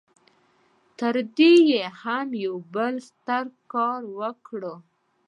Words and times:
خو 0.83 0.91
تر 0.99 1.15
دې 1.37 1.51
يې 1.69 1.83
هم 2.01 2.27
يو 2.45 2.55
بل 2.73 2.93
ستر 3.09 3.43
کار 3.73 4.01
وکړ. 4.19 4.61